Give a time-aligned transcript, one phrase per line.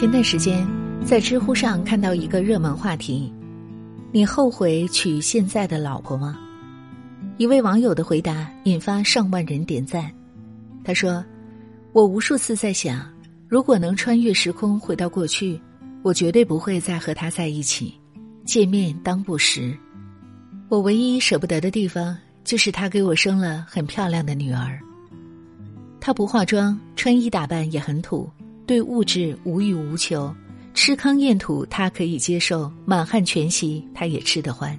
[0.00, 0.66] 前段时间
[1.04, 3.30] 在知乎上看到一个热门话题
[4.12, 6.38] ：“你后悔娶现在的老婆吗？”
[7.36, 10.10] 一位网友的回答引发上万人点赞。
[10.82, 11.22] 他说
[11.92, 13.06] ：“我无数次在想，
[13.46, 15.60] 如果能穿越时空回到过去，
[16.02, 17.92] 我绝对不会再和他在一起。
[18.46, 19.76] 见面当不识，
[20.70, 24.80] 我唯一舍不得的地方就是他给我生了很漂亮的女儿。
[26.00, 28.26] 他不化妆，穿衣打扮也很土。”
[28.70, 30.32] 对物质无欲无求，
[30.74, 34.78] 吃糠咽土他可以接受，满汉全席他也吃得欢。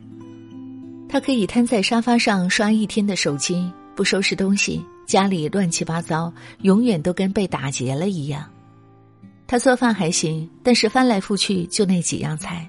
[1.09, 6.31] 他可以瘫在沙发上刷一天的手机，不收拾东西，家里乱七八糟，
[6.61, 8.49] 永远都跟被打劫了一样。
[9.45, 12.65] 他做饭还行，但是翻来覆去就那几样菜。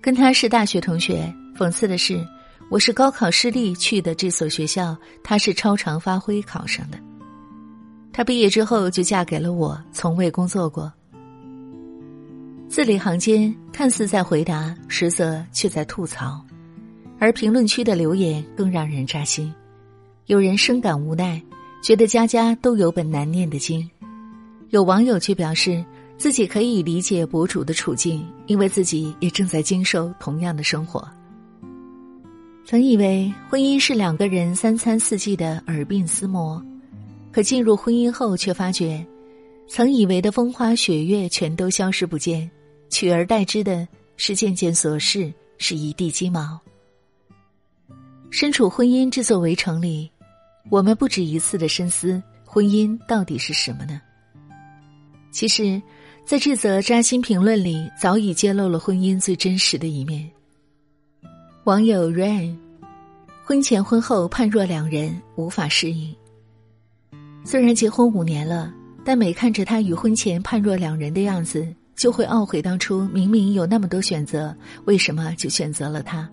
[0.00, 2.20] 跟他是大学同学，讽刺的是，
[2.68, 6.98] 我是高考失利去的这所学校，他是超常发挥考上的。
[8.16, 10.90] 她毕业之后就嫁给了我，从未工作过。
[12.68, 16.40] 字里行间看似在回答，实则却在吐槽，
[17.18, 19.52] 而评论区的留言更让人扎心。
[20.26, 21.42] 有人深感无奈，
[21.82, 23.82] 觉得家家都有本难念的经；
[24.70, 25.84] 有网友却表示
[26.16, 31.04] 自己可以理解博主的处境，因为自己也正在经受同样的生活。
[32.64, 36.64] 曾以为婚姻是两个人三餐四季的耳鬓厮磨。
[37.34, 39.04] 可进入婚姻后，却发觉，
[39.66, 42.48] 曾以为的风花雪月全都消失不见，
[42.90, 46.60] 取而代之的是件件琐事，是一地鸡毛。
[48.30, 50.08] 身处婚姻这座围城里，
[50.70, 54.00] 我们不止一次的深思：婚姻到底是什么呢？
[55.32, 55.82] 其实，
[56.24, 60.30] 在这则扎心评论里，早已揭露了婚姻最真实的一面。
[61.64, 62.56] 网友 Rain，
[63.42, 66.14] 婚前婚后判若两人，无法适应。
[67.44, 68.72] 虽然结婚五年了，
[69.04, 74.56] 但每看着他与婚前判若两人的样子，就会懊悔当初明明有那么多选择，
[74.86, 76.28] 为什么就选择了他？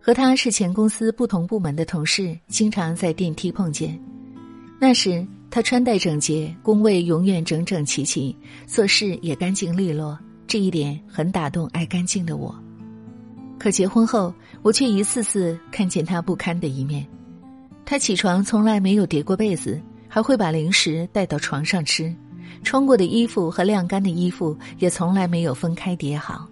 [0.00, 3.98] 和他是前公司不同部门的同事，经常在电梯碰见。
[4.80, 8.34] 那时他穿戴整洁，工位永远整整齐齐，
[8.66, 12.54] 做事也干净利落，这一点很打动爱干净的我。
[13.58, 17.06] 可结婚后，我却一次次看见他不堪的一面。
[17.84, 19.78] 他起床从来没有叠过被子。
[20.16, 22.10] 还会把零食带到床上吃，
[22.62, 26.48] 穿过的衣服和晾干的衣服也从来没有分开叠好。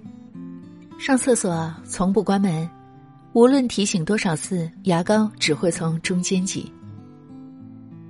[0.98, 2.68] 上厕所从不关门，
[3.32, 6.70] 无论提醒多少次，牙膏只会从中间挤。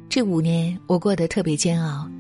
[0.09, 2.11] 这五年我过得特别煎熬，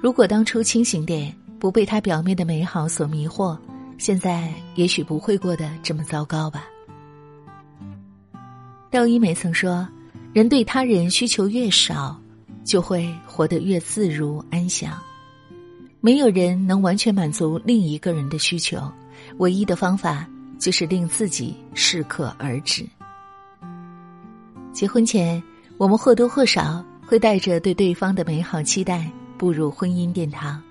[0.00, 3.54] 如果当初清醒点，不被他表面的美好所迷惑，
[3.98, 6.64] 现在也许不会过得这么糟糕吧。
[8.90, 9.86] 廖一梅曾说
[10.32, 12.18] ：“人对他人需求越少。”
[12.68, 15.00] 就会活得越自如安详。
[16.02, 18.78] 没有人能完全满足另一个人的需求，
[19.38, 22.86] 唯一的方法就是令自己适可而止。
[24.70, 25.42] 结婚前，
[25.78, 30.62] 我们或多或少会带着对对方的美好期待步入婚姻殿堂，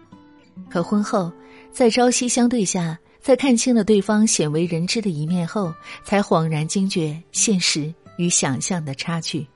[0.70, 1.32] 可婚后，
[1.72, 5.74] 在朝夕相对下，在看清了对方鲜为人知的一面后，
[6.06, 9.48] 才恍然惊觉现实与想象的差距。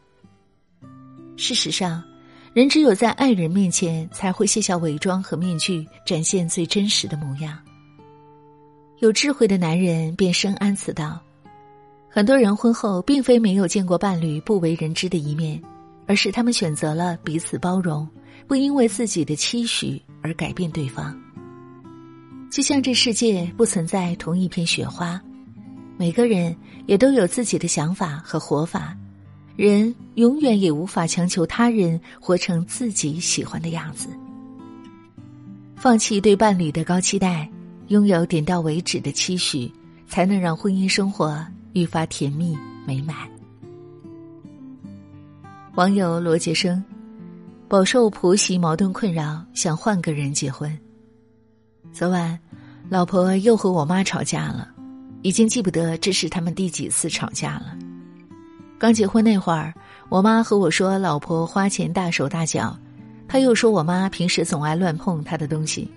[1.37, 2.03] 事实上。
[2.53, 7.57] 人只有在爱人面前，才会卸下伪装和面具，展现最真实的模样。
[8.99, 11.21] 有智慧的男人便深谙此道。
[12.09, 15.61] 很多人婚后并非没有见过伴侣不为人知的一面，
[16.07, 18.05] 而是他们选择了彼此包容，
[18.47, 21.17] 不因为自己的期许而改变对方。
[22.51, 25.21] 就像这世界不存在同一片雪花，
[25.97, 26.53] 每个人
[26.85, 28.93] 也都有自己的想法和活法。
[29.55, 34.07] 人永远也无法强求他人活成自己喜欢的样子。
[35.75, 37.49] 放弃对伴侣的高期待，
[37.87, 39.71] 拥有点到为止的期许，
[40.07, 43.15] 才能让婚姻生活愈发甜蜜美满。
[45.75, 46.83] 网友罗杰生，
[47.67, 50.71] 饱受婆媳矛盾困扰，想换个人结婚。
[51.91, 52.37] 昨晚，
[52.89, 54.69] 老婆又和我妈吵架了，
[55.23, 57.77] 已经记不得这是他们第几次吵架了。
[58.81, 59.71] 刚结婚那会儿，
[60.09, 62.75] 我妈和我说老婆花钱大手大脚，
[63.27, 65.87] 他又说我妈平时总爱乱碰他的东西，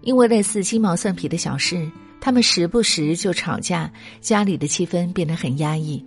[0.00, 1.86] 因为类似鸡毛蒜皮的小事，
[2.18, 6.02] 他们时不时就吵架，家里的气氛变得很压抑。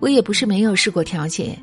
[0.00, 1.56] 我也不是没有试过调解，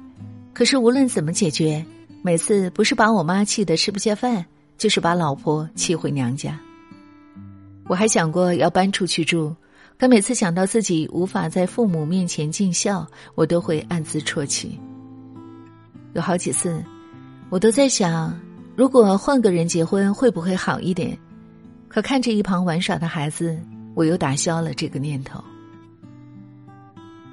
[0.53, 1.85] 可是无论怎么解决，
[2.21, 4.45] 每次不是把我妈气得吃不下饭，
[4.77, 6.57] 就是把老婆气回娘家。
[7.89, 9.53] 我还想过要搬出去住。
[9.98, 14.80] 可每次想到自己无法在父母面前尽孝，我都会暗自啜泣。
[16.13, 16.84] 有好几次，
[17.50, 18.38] 我都在想，
[18.75, 21.18] 如果换个人结婚会不会好一点？
[21.88, 23.57] 可看着一旁玩耍的孩子，
[23.94, 25.44] 我又打消了这个念头。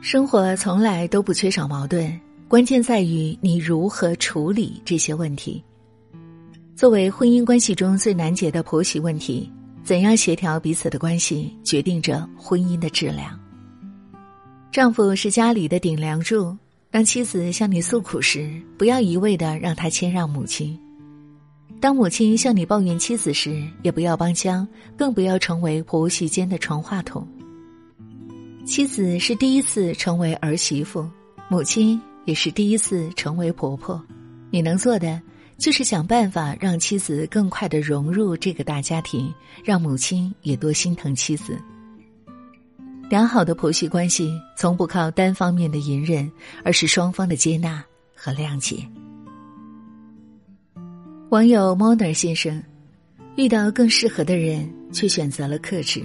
[0.02, 5.62] 生活从来都不缺少矛盾，关键在于你如何处理这些问题。
[6.76, 9.50] 作为婚姻关系中最难解的婆媳问题，
[9.82, 13.38] 怎样协调彼此的关系，决定着婚姻的质量。
[14.70, 16.56] 丈夫是家里的顶梁柱，
[16.90, 20.78] 当妻子向你诉苦时，不要一味的让他谦让母亲。
[21.80, 27.26] 当母亲向你抱怨妻子时，也不要帮腔，更不要成为婆媳间的传话筒。
[28.66, 31.08] 妻子是第一次成为儿媳妇，
[31.48, 34.00] 母亲也是第一次成为婆婆。
[34.50, 35.20] 你能做的
[35.60, 41.60] 就是想办法让妻子更快的融入这个大家庭，让母亲也多心疼妻子。
[43.10, 46.32] 良好的婆媳关系从不靠单方面的隐忍，
[46.64, 47.84] 而是双方的接纳
[48.16, 48.82] 和谅解。
[51.28, 52.62] 网友 Moner 先生
[53.36, 56.02] 遇到更适合的人，却选择了克制。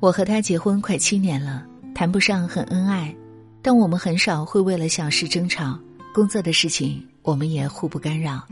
[0.00, 1.64] 我和他结婚快七年了，
[1.94, 3.14] 谈不上很恩爱，
[3.62, 5.78] 但我们很少会为了小事争吵。
[6.12, 8.42] 工作的事情，我们也互不干扰。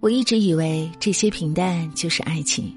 [0.00, 2.76] 我一直以为这些平淡就是爱情，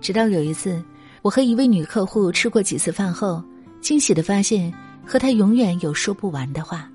[0.00, 0.82] 直到有一次，
[1.22, 3.42] 我和一位女客户吃过几次饭后，
[3.80, 4.72] 惊喜的发现
[5.06, 6.90] 和她永远有说不完的话。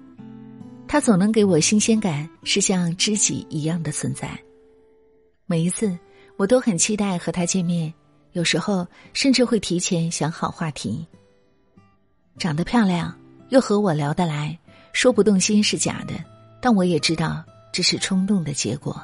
[0.88, 4.38] 他总能给我新鲜感，是像知己一样的存在。
[5.46, 5.98] 每一次，
[6.36, 7.94] 我都很期待和他见面，
[8.34, 11.08] 有时候甚至会提前想好话题。
[12.38, 13.18] 长得漂亮，
[13.52, 14.60] 又和我聊得来，
[14.92, 16.14] 说不动心是假的，
[16.62, 17.44] 但我也知道
[17.74, 19.02] 这是冲动的结果。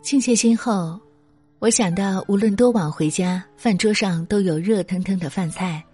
[0.00, 0.98] 静下心后，
[1.60, 5.84] 我想到无论多晚回家，饭桌上都有热腾腾的饭菜，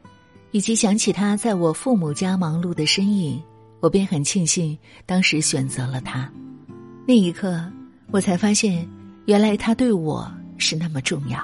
[0.53, 3.43] 以及想起他在我父母家忙碌的身影。
[3.81, 4.77] 我便很庆幸
[5.07, 6.29] 当时选择了他，
[7.07, 7.63] 那一刻
[8.11, 8.89] 我才发现，
[9.27, 11.39] 原来他对我是那么重要。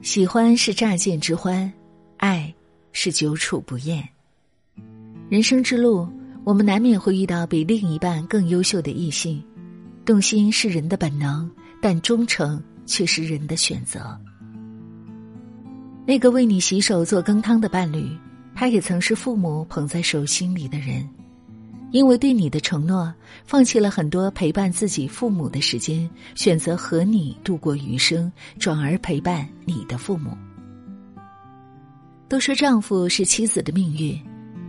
[0.00, 1.72] 喜欢是乍见之欢，
[2.18, 2.54] 爱
[2.92, 4.08] 是久处不厌。
[5.28, 6.06] 人生之路，
[6.44, 9.42] 我们难免会遇到比另一半更优秀的异性，
[10.04, 11.50] 动心是人的本能，
[11.80, 14.18] 但忠诚却是人的选择。
[16.06, 18.08] 那个为你洗手做羹汤的伴侣。
[18.56, 21.04] 他也曾是父母捧在手心里的人，
[21.90, 23.12] 因为对你的承诺，
[23.44, 28.30] 放弃了很多陪伴自己父母的时间，选择和你度过余生，
[28.60, 30.38] 转而陪伴你的父母。
[32.28, 34.16] 都说丈夫是妻子的命运，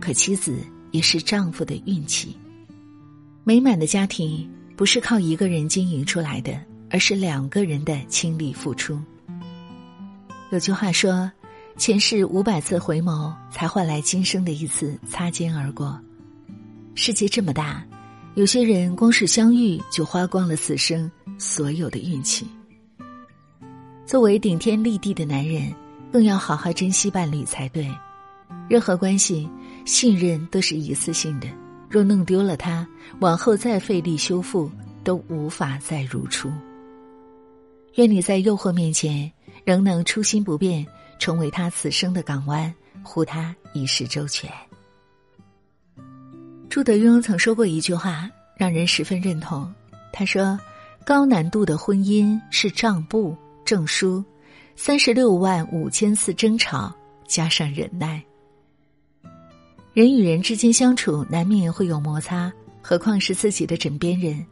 [0.00, 0.58] 可妻子
[0.96, 2.34] 也是丈夫的运气。
[3.44, 6.58] 美满的家庭不是靠一个人经营出来的，
[6.88, 8.98] 而是两个人的倾力付出。
[10.50, 11.30] 有句话说。
[11.78, 16.00] 前世五百次回眸，才换来今生的一次擦肩而过。
[16.94, 17.84] 世界这么大，
[18.34, 22.46] 有些人光是相遇就花光了此生所有的运气。
[24.06, 25.70] 作为顶天立地的男人，
[26.10, 27.94] 更要好好珍惜伴侣才对。
[28.70, 29.46] 任何关系，
[29.86, 31.48] 信任都是一次性的，
[31.88, 32.86] 若弄丢了它，
[33.20, 34.70] 往后再费力修复
[35.02, 36.52] 都无法再如初。
[37.94, 39.32] 愿你在诱惑面前
[39.64, 40.86] 仍能初心不变。
[41.18, 42.70] 成为他此生的港湾，
[43.02, 44.50] 护他一世周全。
[46.68, 49.72] 朱德庸曾说过一句话，让人十分认同。
[50.12, 50.60] 他说
[51.06, 54.22] ：“高难度的婚姻是账簿、证书，
[54.76, 56.94] 三十六万五千次争吵，
[57.26, 58.22] 加上忍耐。
[59.96, 64.44] 人与人之间相处，难免会有摩擦，何况是自己的枕边人。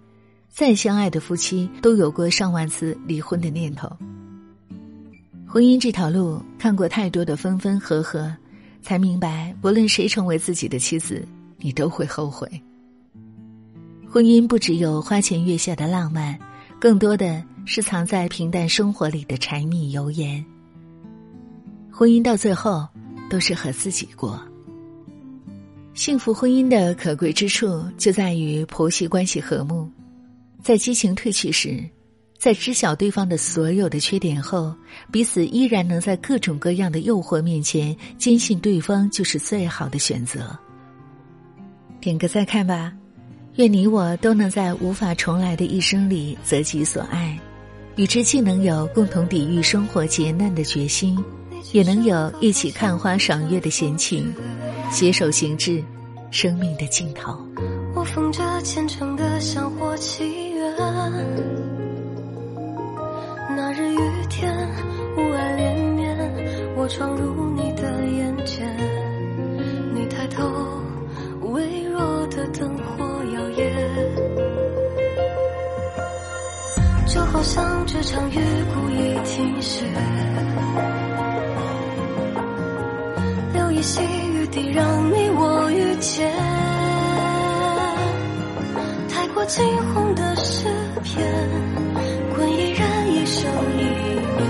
[0.49, 3.95] 再相爱的夫妻，都有过上万次离婚的念头。”
[5.47, 8.35] 婚姻这条路，看过太多的分分合合，
[8.81, 11.23] 才明白，不论谁成为自己的妻子，
[11.59, 12.49] 你都会后悔。
[14.09, 16.39] 婚姻不只有花前月下的浪漫，
[16.81, 20.43] 更多的是藏在平淡生活里的柴米油盐。
[21.91, 22.89] 婚姻到最后，
[23.29, 24.43] 都是和自己过。
[25.95, 29.89] 幸福婚姻的可贵之处，就在于婆媳关系和睦，
[30.61, 31.83] 在激情褪去时。
[32.37, 34.75] 在知晓对方的所有的缺点后，
[35.13, 40.59] 彼此依然能在各种各样的诱惑面前坚信对方就是最好的选择。
[42.01, 42.93] 点个再看吧，
[43.55, 47.39] 愿你我都能在无法重来的一生里择己所爱，
[47.95, 51.17] 与之既能有共同抵御生活劫难的决心，
[51.73, 54.33] 也能有一起看花赏月的闲情，
[54.91, 55.83] 携手行至
[56.31, 57.37] 生命的尽头。
[57.95, 60.77] 我奉着虔诚的香火祈愿。
[63.57, 64.53] 那日雨天，
[65.17, 66.17] 雾霭连绵，
[66.77, 68.69] 我闯入你的眼前。
[69.95, 70.43] 你抬头，
[71.53, 73.73] 微弱的灯火摇曳。
[77.07, 78.35] 就好像这场雨
[78.75, 79.85] 故意停歇，
[83.75, 86.33] 一席雨滴，让你我遇见。
[89.09, 90.69] 太过惊鸿的诗
[91.03, 91.27] 篇，
[92.37, 94.49] 滚一人一生一念。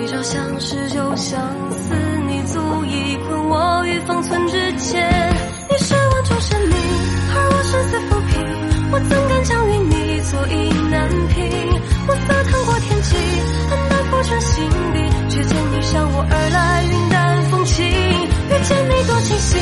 [0.00, 1.38] 一朝相识就相
[1.70, 1.94] 思，
[2.26, 5.06] 你足以困我于方寸之间。
[5.68, 6.76] 你是万种神明，
[7.34, 8.40] 而我身似浮萍，
[8.90, 11.36] 我怎敢将与你作意难平？
[12.06, 13.16] 暮色趟过天际，
[13.70, 14.96] 暗淡浮沉心底，
[15.28, 16.77] 却见你向我而来。
[17.84, 19.58] 遇见你，多庆幸。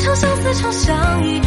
[0.00, 1.40] 长相思，长相忆。